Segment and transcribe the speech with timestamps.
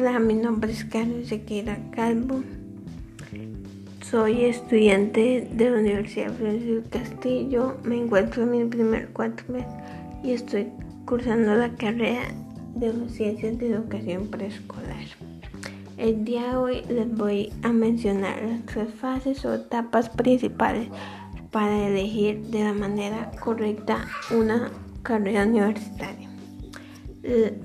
[0.00, 2.44] Hola, mi nombre es Carlos Sequeira Calvo.
[4.08, 7.78] Soy estudiante de la Universidad Francisco Castillo.
[7.82, 9.08] Me encuentro en mi primer
[9.48, 9.64] mes
[10.22, 10.68] y estoy
[11.04, 12.28] cursando la carrera
[12.76, 15.04] de Ciencias de Educación Preescolar.
[15.96, 20.86] El día de hoy les voy a mencionar las tres fases o etapas principales
[21.50, 24.70] para elegir de la manera correcta una
[25.02, 26.28] carrera universitaria.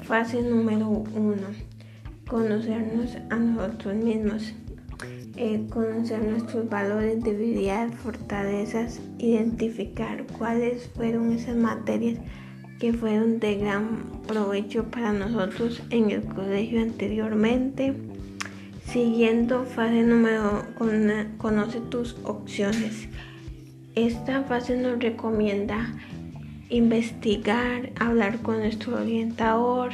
[0.02, 1.73] Fase número uno
[2.28, 4.54] conocernos a nosotros mismos,
[5.36, 12.20] eh, conocer nuestros valores, debilidades, fortalezas, identificar cuáles fueron esas materias
[12.80, 17.94] que fueron de gran provecho para nosotros en el colegio anteriormente.
[18.86, 20.66] Siguiendo fase número
[21.38, 23.08] conoce tus opciones.
[23.96, 25.94] Esta fase nos recomienda
[26.70, 29.92] investigar, hablar con nuestro orientador,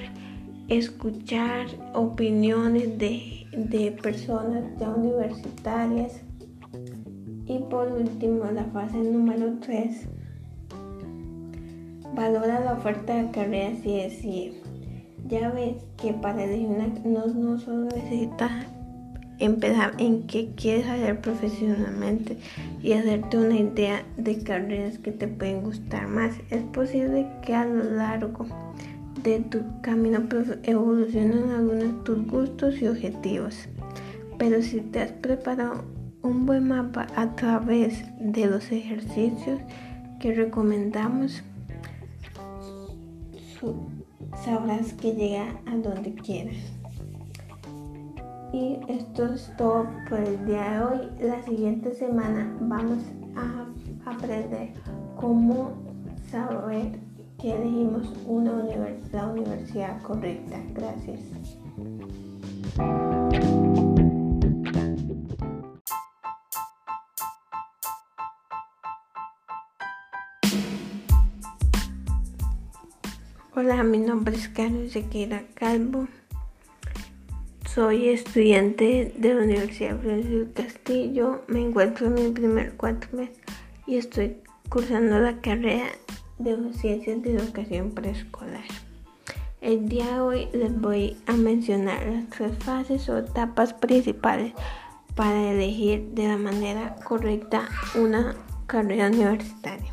[0.70, 6.22] escuchar opiniones de, personas ya universitarias.
[7.48, 10.08] Y por último, la fase número 3.
[12.16, 14.62] Valora la oferta de carrera si es si
[15.28, 18.52] Ya ves que para elegir una no, no solo necesitas
[19.40, 22.38] empezar en qué quieres hacer profesionalmente
[22.84, 26.36] y hacerte una idea de carreras que te pueden gustar más.
[26.50, 28.46] Es posible que a lo largo
[29.24, 30.20] de tu camino
[30.64, 33.68] evolucionan algunos tus gustos y objetivos.
[34.38, 35.84] Pero si te has preparado
[36.22, 39.60] un buen mapa a través de los ejercicios
[40.20, 41.44] que recomendamos,
[44.44, 46.56] sabrás que llega a donde quieras.
[48.52, 51.10] Y esto es todo por el día de hoy.
[51.22, 53.04] La siguiente semana vamos
[53.36, 53.68] a
[54.10, 54.70] aprender
[55.16, 55.74] cómo
[56.32, 57.00] saber
[57.40, 58.49] que elegimos una
[60.02, 60.60] correcta.
[60.74, 61.20] Gracias.
[73.56, 76.08] Hola, mi nombre es Carlos Sequeira Calvo.
[77.66, 81.42] Soy estudiante de la Universidad Francisco Castillo.
[81.48, 82.76] Me encuentro en mi primer
[83.12, 83.30] mes
[83.86, 84.38] y estoy
[84.70, 85.88] cursando la carrera
[86.38, 88.89] de Ciencias de Educación Preescolar.
[89.62, 94.54] El día de hoy les voy a mencionar las tres fases o etapas principales
[95.16, 98.38] para elegir de la manera correcta una
[98.68, 99.92] carrera universitaria.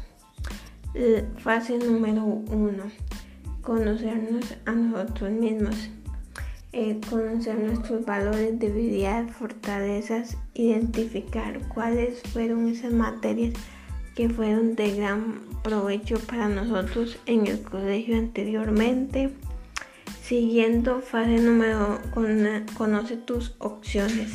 [1.39, 2.85] Fase número uno,
[3.61, 5.91] conocernos a nosotros mismos,
[6.73, 13.55] eh, conocer nuestros valores, debilidades, fortalezas, identificar cuáles fueron esas materias
[14.15, 19.33] que fueron de gran provecho para nosotros en el colegio anteriormente.
[20.27, 22.01] Siguiendo fase número
[22.77, 24.33] conoce tus opciones.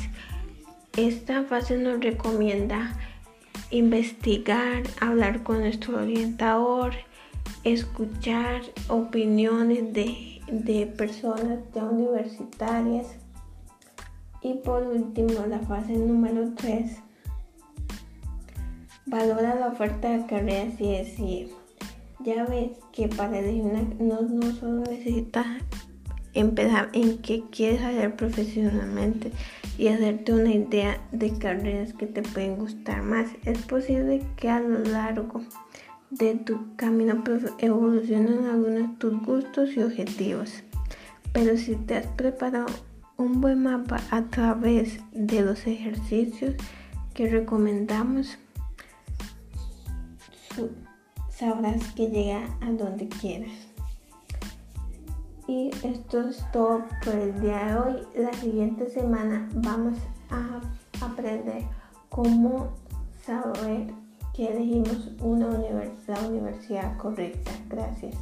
[0.95, 2.97] Esta fase nos recomienda
[3.71, 6.93] investigar, hablar con nuestro orientador,
[7.65, 13.07] escuchar opiniones de, de personas ya universitarias.
[14.41, 16.99] Y por último, la fase número 3
[19.07, 21.51] Valora la oferta de carrera si es si
[22.23, 25.47] Ya ves que para una no, no solo necesitas
[26.33, 29.31] empezar en qué quieres hacer profesionalmente
[29.77, 33.29] y hacerte una idea de carreras que te pueden gustar más.
[33.45, 35.41] Es posible que a lo largo
[36.11, 37.23] de tu camino
[37.57, 40.63] evolucionen algunos tus gustos y objetivos.
[41.33, 42.67] Pero si te has preparado
[43.17, 46.55] un buen mapa a través de los ejercicios
[47.13, 48.37] que recomendamos,
[51.41, 53.49] sabrás que llega a donde quieras.
[55.47, 58.01] Y esto es todo por el día de hoy.
[58.15, 59.97] La siguiente semana vamos
[60.29, 60.61] a
[61.03, 61.63] aprender
[62.09, 62.69] cómo
[63.25, 63.91] saber
[64.35, 67.51] que elegimos una universidad, universidad correcta.
[67.67, 68.15] Gracias.